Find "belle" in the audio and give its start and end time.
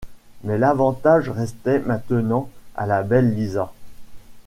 3.03-3.35